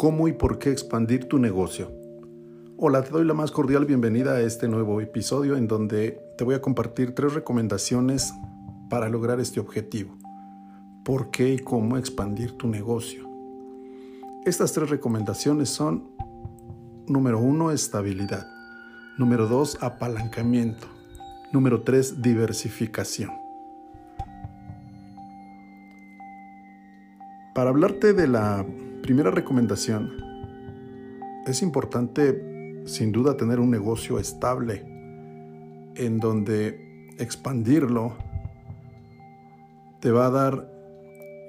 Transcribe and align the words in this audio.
¿Cómo 0.00 0.28
y 0.28 0.32
por 0.32 0.58
qué 0.58 0.70
expandir 0.70 1.26
tu 1.26 1.38
negocio? 1.38 1.92
Hola, 2.78 3.02
te 3.02 3.10
doy 3.10 3.26
la 3.26 3.34
más 3.34 3.50
cordial 3.50 3.84
bienvenida 3.84 4.32
a 4.32 4.40
este 4.40 4.66
nuevo 4.66 5.02
episodio 5.02 5.58
en 5.58 5.68
donde 5.68 6.18
te 6.38 6.44
voy 6.44 6.54
a 6.54 6.62
compartir 6.62 7.14
tres 7.14 7.34
recomendaciones 7.34 8.32
para 8.88 9.10
lograr 9.10 9.40
este 9.40 9.60
objetivo. 9.60 10.16
¿Por 11.04 11.30
qué 11.30 11.52
y 11.52 11.58
cómo 11.58 11.98
expandir 11.98 12.52
tu 12.52 12.66
negocio? 12.66 13.28
Estas 14.46 14.72
tres 14.72 14.88
recomendaciones 14.88 15.68
son, 15.68 16.12
número 17.06 17.38
uno, 17.38 17.70
estabilidad. 17.70 18.46
Número 19.18 19.48
dos, 19.48 19.76
apalancamiento. 19.82 20.86
Número 21.52 21.82
tres, 21.82 22.22
diversificación. 22.22 23.32
Para 27.54 27.68
hablarte 27.68 28.14
de 28.14 28.28
la 28.28 28.64
primera 29.02 29.30
recomendación, 29.30 30.16
es 31.46 31.62
importante 31.62 32.82
sin 32.84 33.12
duda 33.12 33.36
tener 33.36 33.60
un 33.60 33.70
negocio 33.70 34.18
estable 34.18 34.84
en 35.96 36.18
donde 36.18 37.08
expandirlo 37.18 38.16
te 40.00 40.10
va 40.10 40.26
a 40.26 40.30
dar 40.30 40.70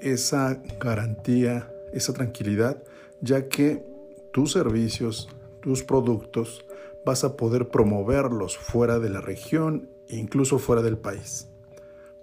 esa 0.00 0.62
garantía, 0.80 1.70
esa 1.92 2.12
tranquilidad, 2.12 2.82
ya 3.20 3.48
que 3.48 3.84
tus 4.32 4.52
servicios, 4.52 5.28
tus 5.60 5.82
productos, 5.82 6.64
vas 7.04 7.24
a 7.24 7.36
poder 7.36 7.68
promoverlos 7.68 8.58
fuera 8.58 8.98
de 8.98 9.10
la 9.10 9.20
región 9.20 9.88
e 10.08 10.16
incluso 10.16 10.58
fuera 10.58 10.82
del 10.82 10.98
país. 10.98 11.48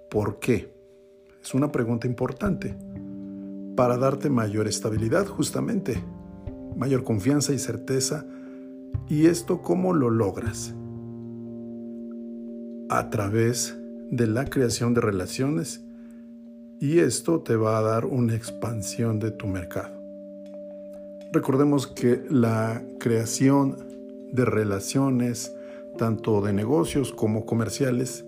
¿Por 0.10 0.40
qué? 0.40 0.74
Es 1.42 1.54
una 1.54 1.72
pregunta 1.72 2.08
importante 2.08 2.76
para 3.78 3.96
darte 3.96 4.32
mayor 4.32 4.68
estabilidad 4.68 5.28
justamente, 5.28 6.04
mayor 6.76 7.04
confianza 7.04 7.54
y 7.54 7.60
certeza. 7.60 8.26
¿Y 9.08 9.28
esto 9.28 9.62
cómo 9.62 9.94
lo 9.94 10.10
logras? 10.10 10.74
A 12.90 13.12
través 13.12 13.78
de 14.10 14.26
la 14.26 14.46
creación 14.46 14.96
de 14.96 15.02
relaciones 15.02 15.86
y 16.80 17.00
esto 17.00 17.42
te 17.42 17.56
va 17.56 17.78
a 17.78 17.84
dar 17.84 18.06
una 18.06 18.36
expansión 18.36 19.20
de 19.20 19.30
tu 19.30 19.46
mercado. 19.46 19.96
Recordemos 21.32 21.86
que 21.86 22.24
la 22.32 22.82
creación 23.00 23.78
de 24.32 24.44
relaciones, 24.44 25.54
tanto 26.00 26.42
de 26.42 26.52
negocios 26.52 27.14
como 27.14 27.46
comerciales, 27.46 28.26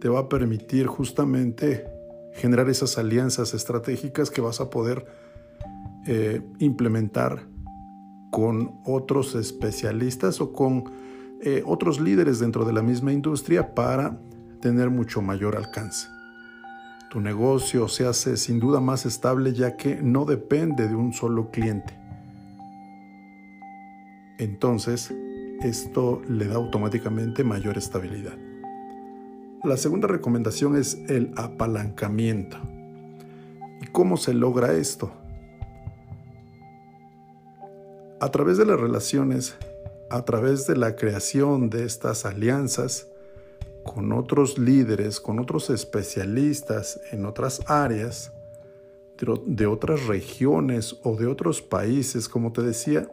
te 0.00 0.10
va 0.10 0.20
a 0.20 0.28
permitir 0.28 0.86
justamente 0.86 1.86
generar 2.34 2.68
esas 2.68 2.98
alianzas 2.98 3.54
estratégicas 3.54 4.30
que 4.30 4.40
vas 4.40 4.60
a 4.60 4.70
poder 4.70 5.06
eh, 6.06 6.42
implementar 6.58 7.46
con 8.30 8.80
otros 8.84 9.34
especialistas 9.34 10.40
o 10.40 10.52
con 10.52 10.84
eh, 11.42 11.62
otros 11.66 12.00
líderes 12.00 12.38
dentro 12.38 12.64
de 12.64 12.72
la 12.72 12.82
misma 12.82 13.12
industria 13.12 13.74
para 13.74 14.18
tener 14.60 14.90
mucho 14.90 15.20
mayor 15.20 15.56
alcance. 15.56 16.08
Tu 17.10 17.20
negocio 17.20 17.88
se 17.88 18.06
hace 18.06 18.36
sin 18.38 18.58
duda 18.58 18.80
más 18.80 19.04
estable 19.04 19.52
ya 19.52 19.76
que 19.76 20.00
no 20.00 20.24
depende 20.24 20.88
de 20.88 20.94
un 20.94 21.12
solo 21.12 21.50
cliente. 21.50 21.98
Entonces, 24.38 25.14
esto 25.62 26.22
le 26.26 26.46
da 26.46 26.54
automáticamente 26.54 27.44
mayor 27.44 27.76
estabilidad. 27.76 28.38
La 29.64 29.76
segunda 29.76 30.08
recomendación 30.08 30.74
es 30.74 30.98
el 31.08 31.32
apalancamiento. 31.36 32.56
¿Y 33.80 33.86
cómo 33.92 34.16
se 34.16 34.34
logra 34.34 34.72
esto? 34.72 35.12
A 38.20 38.28
través 38.32 38.58
de 38.58 38.66
las 38.66 38.80
relaciones, 38.80 39.56
a 40.10 40.24
través 40.24 40.66
de 40.66 40.76
la 40.76 40.96
creación 40.96 41.70
de 41.70 41.84
estas 41.84 42.26
alianzas 42.26 43.06
con 43.84 44.12
otros 44.12 44.58
líderes, 44.58 45.20
con 45.20 45.38
otros 45.38 45.70
especialistas 45.70 47.00
en 47.12 47.24
otras 47.24 47.60
áreas, 47.68 48.32
de 49.46 49.66
otras 49.66 50.08
regiones 50.08 50.98
o 51.04 51.14
de 51.14 51.28
otros 51.28 51.62
países, 51.62 52.28
como 52.28 52.52
te 52.52 52.62
decía, 52.62 53.08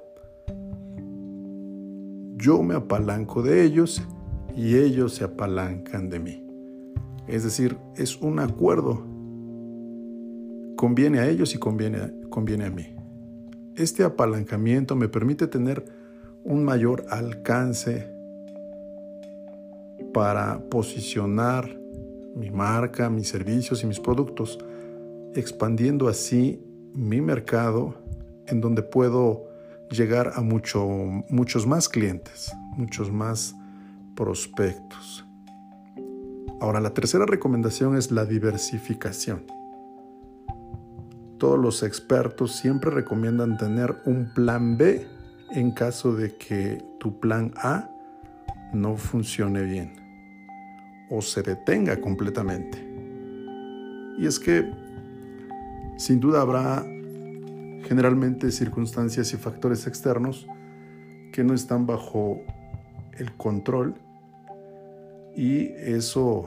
yo 2.37 2.63
me 2.63 2.73
apalanco 2.73 3.43
de 3.43 3.63
ellos 3.63 4.01
y 4.55 4.77
ellos 4.77 5.15
se 5.15 5.23
apalancan 5.23 6.09
de 6.09 6.19
mí. 6.19 6.45
Es 7.27 7.43
decir, 7.43 7.77
es 7.95 8.17
un 8.17 8.39
acuerdo. 8.39 9.05
Conviene 10.75 11.19
a 11.19 11.29
ellos 11.29 11.53
y 11.53 11.57
conviene, 11.57 12.11
conviene 12.29 12.65
a 12.65 12.71
mí. 12.71 12.95
Este 13.75 14.03
apalancamiento 14.03 14.95
me 14.95 15.07
permite 15.07 15.47
tener 15.47 15.85
un 16.43 16.63
mayor 16.63 17.05
alcance 17.09 18.11
para 20.13 20.59
posicionar 20.69 21.79
mi 22.35 22.49
marca, 22.49 23.09
mis 23.09 23.29
servicios 23.29 23.83
y 23.83 23.87
mis 23.87 23.99
productos, 23.99 24.57
expandiendo 25.35 26.07
así 26.07 26.63
mi 26.93 27.21
mercado 27.21 27.95
en 28.47 28.61
donde 28.61 28.81
puedo 28.81 29.47
llegar 29.91 30.31
a 30.35 30.41
mucho, 30.41 30.85
muchos 31.29 31.67
más 31.67 31.89
clientes, 31.89 32.51
muchos 32.75 33.11
más 33.11 33.55
prospectos. 34.19 35.25
Ahora, 36.59 36.81
la 36.81 36.93
tercera 36.93 37.25
recomendación 37.25 37.95
es 37.95 38.11
la 38.11 38.25
diversificación. 38.25 39.45
Todos 41.37 41.57
los 41.57 41.83
expertos 41.83 42.57
siempre 42.57 42.91
recomiendan 42.91 43.57
tener 43.57 43.95
un 44.05 44.33
plan 44.33 44.77
B 44.77 45.07
en 45.51 45.71
caso 45.71 46.13
de 46.13 46.35
que 46.35 46.83
tu 46.99 47.17
plan 47.21 47.53
A 47.55 47.89
no 48.73 48.97
funcione 48.97 49.61
bien 49.61 49.93
o 51.09 51.21
se 51.21 51.41
detenga 51.41 52.01
completamente. 52.01 52.77
Y 54.17 54.25
es 54.25 54.37
que 54.37 54.69
sin 55.97 56.19
duda 56.19 56.41
habrá 56.41 56.83
generalmente 57.87 58.51
circunstancias 58.51 59.31
y 59.31 59.37
factores 59.37 59.87
externos 59.87 60.45
que 61.31 61.45
no 61.45 61.53
están 61.53 61.85
bajo 61.85 62.41
el 63.17 63.31
control 63.37 63.95
y 65.39 65.73
eso 65.77 66.45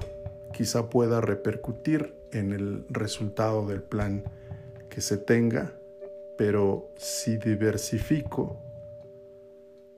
quizá 0.52 0.90
pueda 0.90 1.22
repercutir 1.22 2.14
en 2.30 2.52
el 2.52 2.84
resultado 2.90 3.66
del 3.66 3.82
plan 3.82 4.22
que 4.90 5.00
se 5.00 5.16
tenga, 5.16 5.72
pero 6.36 6.90
si 6.98 7.38
diversifico, 7.38 8.60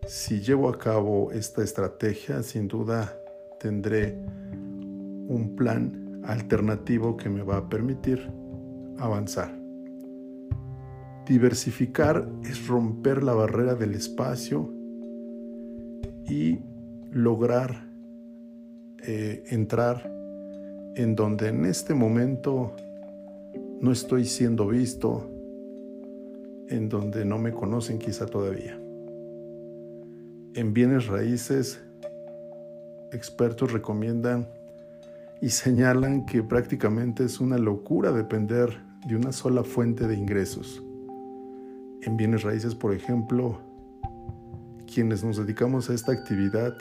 si 0.07 0.41
llevo 0.41 0.69
a 0.69 0.79
cabo 0.79 1.33
esta 1.33 1.65
estrategia, 1.65 2.45
sin 2.45 2.69
duda 2.69 3.21
tendré 3.59 4.17
un 5.27 5.57
plan 5.57 6.23
alternativo 6.25 7.17
que 7.17 7.29
me 7.29 7.43
va 7.43 7.57
a 7.57 7.69
permitir 7.69 8.31
avanzar. 8.99 9.59
Diversificar 11.27 12.31
es 12.45 12.69
romper 12.69 13.25
la 13.25 13.33
barrera 13.33 13.75
del 13.75 13.95
espacio 13.95 14.73
y 16.29 16.61
lograr 17.11 17.94
eh, 19.07 19.45
entrar 19.49 20.11
en 20.97 21.15
donde 21.15 21.49
en 21.49 21.65
este 21.65 21.95
momento 21.95 22.75
no 23.81 23.93
estoy 23.93 24.25
siendo 24.25 24.67
visto, 24.67 25.31
en 26.69 26.89
donde 26.89 27.25
no 27.25 27.39
me 27.39 27.53
conocen 27.53 27.99
quizá 27.99 28.27
todavía. 28.27 28.79
En 30.55 30.73
bienes 30.73 31.07
raíces, 31.07 31.81
expertos 33.13 33.73
recomiendan 33.73 34.49
y 35.41 35.51
señalan 35.51 36.25
que 36.25 36.43
prácticamente 36.43 37.25
es 37.25 37.41
una 37.41 37.59
locura 37.59 38.13
depender 38.13 38.71
de 39.07 39.17
una 39.17 39.33
sola 39.33 39.65
fuente 39.65 40.07
de 40.07 40.15
ingresos. 40.15 40.83
En 42.03 42.17
bienes 42.17 42.43
raíces, 42.43 42.75
por 42.75 42.95
ejemplo, 42.95 43.61
quienes 44.93 45.25
nos 45.25 45.37
dedicamos 45.37 45.91
a 45.91 45.95
esta 45.95 46.13
actividad, 46.13 46.75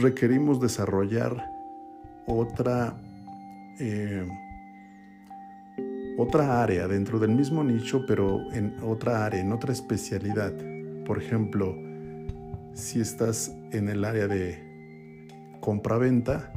requerimos 0.00 0.60
desarrollar 0.60 1.50
otra, 2.26 2.94
eh, 3.78 4.26
otra 6.18 6.62
área 6.62 6.86
dentro 6.88 7.18
del 7.18 7.30
mismo 7.30 7.64
nicho, 7.64 8.04
pero 8.06 8.52
en 8.52 8.76
otra 8.82 9.24
área, 9.24 9.40
en 9.40 9.52
otra 9.52 9.72
especialidad. 9.72 10.52
Por 11.04 11.18
ejemplo, 11.18 11.76
si 12.74 13.00
estás 13.00 13.54
en 13.72 13.88
el 13.88 14.04
área 14.04 14.28
de 14.28 14.58
compra-venta, 15.60 16.52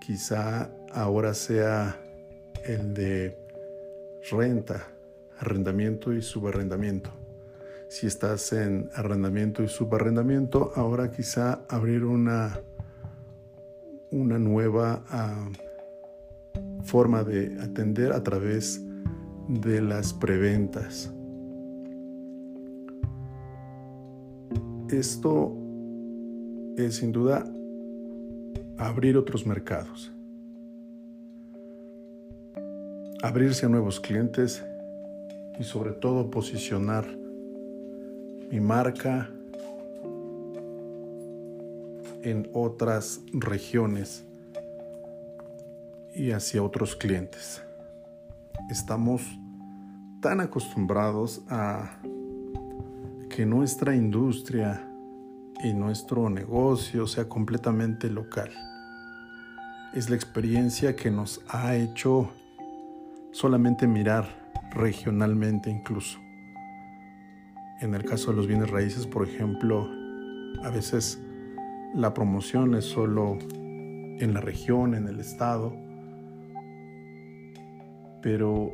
quizá 0.00 0.70
ahora 0.92 1.34
sea 1.34 2.00
el 2.64 2.94
de 2.94 3.36
renta, 4.30 4.86
arrendamiento 5.38 6.12
y 6.12 6.22
subarrendamiento 6.22 7.25
si 7.88 8.06
estás 8.06 8.52
en 8.52 8.90
arrendamiento 8.94 9.62
y 9.62 9.68
subarrendamiento, 9.68 10.72
ahora 10.74 11.10
quizá 11.10 11.60
abrir 11.68 12.04
una, 12.04 12.60
una 14.10 14.38
nueva 14.38 15.04
ah, 15.08 15.48
forma 16.84 17.22
de 17.22 17.58
atender 17.60 18.12
a 18.12 18.22
través 18.22 18.82
de 19.48 19.80
las 19.80 20.12
preventas. 20.12 21.12
Esto 24.90 25.56
es 26.76 26.96
sin 26.96 27.12
duda 27.12 27.44
abrir 28.78 29.16
otros 29.16 29.46
mercados, 29.46 30.12
abrirse 33.22 33.66
a 33.66 33.68
nuevos 33.68 34.00
clientes 34.00 34.64
y 35.58 35.64
sobre 35.64 35.92
todo 35.92 36.30
posicionar 36.30 37.25
mi 38.50 38.60
marca 38.60 39.28
en 42.22 42.48
otras 42.52 43.20
regiones 43.32 44.24
y 46.14 46.30
hacia 46.30 46.62
otros 46.62 46.96
clientes. 46.96 47.62
Estamos 48.70 49.22
tan 50.20 50.40
acostumbrados 50.40 51.42
a 51.48 52.00
que 53.28 53.44
nuestra 53.46 53.94
industria 53.94 54.88
y 55.62 55.72
nuestro 55.72 56.30
negocio 56.30 57.06
sea 57.06 57.28
completamente 57.28 58.08
local. 58.08 58.50
Es 59.94 60.10
la 60.10 60.16
experiencia 60.16 60.96
que 60.96 61.10
nos 61.10 61.40
ha 61.48 61.76
hecho 61.76 62.30
solamente 63.32 63.86
mirar 63.86 64.26
regionalmente 64.72 65.70
incluso. 65.70 66.25
En 67.80 67.94
el 67.94 68.04
caso 68.04 68.30
de 68.30 68.36
los 68.38 68.46
bienes 68.46 68.70
raíces, 68.70 69.06
por 69.06 69.28
ejemplo, 69.28 69.88
a 70.62 70.70
veces 70.70 71.20
la 71.94 72.14
promoción 72.14 72.74
es 72.74 72.86
solo 72.86 73.38
en 73.50 74.32
la 74.32 74.40
región, 74.40 74.94
en 74.94 75.08
el 75.08 75.20
estado, 75.20 75.74
pero 78.22 78.72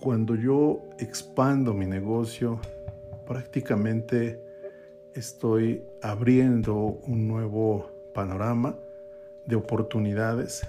cuando 0.00 0.34
yo 0.34 0.82
expando 0.98 1.74
mi 1.74 1.86
negocio, 1.86 2.58
prácticamente 3.26 4.42
estoy 5.14 5.82
abriendo 6.02 6.74
un 6.76 7.28
nuevo 7.28 7.90
panorama 8.14 8.76
de 9.46 9.56
oportunidades. 9.56 10.66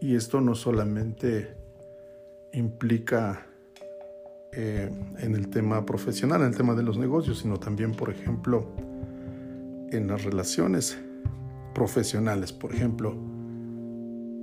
Y 0.00 0.14
esto 0.14 0.40
no 0.40 0.54
solamente 0.54 1.48
implica 2.52 3.46
eh, 4.52 4.90
en 5.18 5.34
el 5.34 5.48
tema 5.48 5.84
profesional, 5.84 6.40
en 6.40 6.48
el 6.48 6.56
tema 6.56 6.74
de 6.74 6.82
los 6.82 6.98
negocios, 6.98 7.40
sino 7.40 7.58
también, 7.58 7.92
por 7.92 8.10
ejemplo, 8.10 8.66
en 9.90 10.08
las 10.08 10.24
relaciones 10.24 10.98
profesionales. 11.74 12.52
Por 12.52 12.74
ejemplo, 12.74 13.14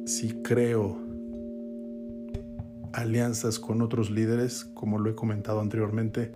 si 0.06 0.42
creo 0.44 0.98
alianzas 2.94 3.60
con 3.60 3.82
otros 3.82 4.10
líderes, 4.10 4.66
como 4.74 5.00
lo 5.00 5.10
he 5.10 5.16
comentado 5.16 5.60
anteriormente, 5.60 6.32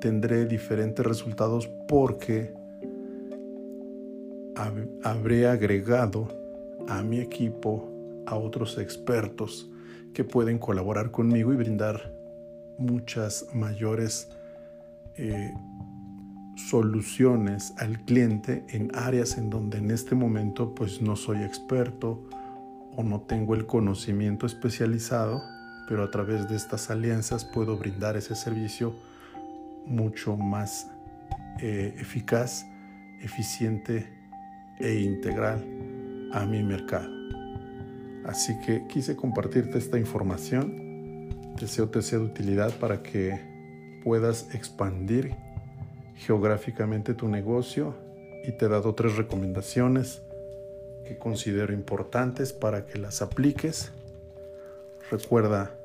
tendré 0.00 0.46
diferentes 0.46 1.04
resultados 1.04 1.68
porque 1.86 2.54
habré 5.02 5.46
agregado 5.46 6.28
a 6.88 7.02
mi 7.02 7.20
equipo 7.20 7.88
a 8.26 8.36
otros 8.36 8.78
expertos 8.78 9.70
que 10.12 10.24
pueden 10.24 10.58
colaborar 10.58 11.10
conmigo 11.10 11.52
y 11.52 11.56
brindar 11.56 12.21
muchas 12.78 13.46
mayores 13.54 14.28
eh, 15.16 15.52
soluciones 16.56 17.74
al 17.78 18.00
cliente 18.04 18.64
en 18.68 18.90
áreas 18.94 19.38
en 19.38 19.50
donde 19.50 19.78
en 19.78 19.90
este 19.90 20.14
momento 20.14 20.74
pues 20.74 21.00
no 21.00 21.16
soy 21.16 21.42
experto 21.42 22.28
o 22.96 23.02
no 23.02 23.22
tengo 23.22 23.54
el 23.54 23.66
conocimiento 23.66 24.46
especializado, 24.46 25.42
pero 25.88 26.02
a 26.02 26.10
través 26.10 26.48
de 26.48 26.56
estas 26.56 26.90
alianzas 26.90 27.44
puedo 27.44 27.76
brindar 27.76 28.16
ese 28.16 28.34
servicio 28.34 28.94
mucho 29.86 30.36
más 30.36 30.90
eh, 31.60 31.94
eficaz, 31.98 32.66
eficiente 33.20 34.06
e 34.78 35.00
integral 35.00 35.64
a 36.32 36.44
mi 36.44 36.62
mercado. 36.62 37.08
Así 38.24 38.52
que 38.64 38.86
quise 38.86 39.16
compartirte 39.16 39.78
esta 39.78 39.98
información. 39.98 40.81
Deseo 41.60 41.88
te 41.88 42.02
sea 42.02 42.18
de 42.18 42.24
utilidad 42.24 42.72
para 42.78 43.02
que 43.02 43.40
puedas 44.02 44.54
expandir 44.54 45.34
geográficamente 46.16 47.14
tu 47.14 47.28
negocio 47.28 47.94
y 48.44 48.52
te 48.52 48.66
he 48.66 48.68
dado 48.68 48.94
tres 48.94 49.16
recomendaciones 49.16 50.22
que 51.04 51.18
considero 51.18 51.72
importantes 51.72 52.52
para 52.52 52.86
que 52.86 52.98
las 52.98 53.22
apliques. 53.22 53.92
Recuerda 55.10 55.76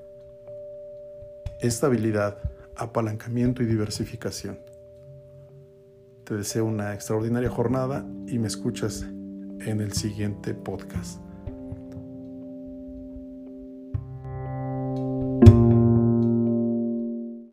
estabilidad, 1.59 2.39
apalancamiento 2.75 3.63
y 3.63 3.65
diversificación. 3.65 4.59
Te 6.23 6.35
deseo 6.35 6.65
una 6.65 6.93
extraordinaria 6.93 7.49
jornada 7.49 8.05
y 8.27 8.37
me 8.37 8.47
escuchas 8.47 9.03
en 9.03 9.81
el 9.81 9.93
siguiente 9.93 10.53
podcast. 10.53 11.26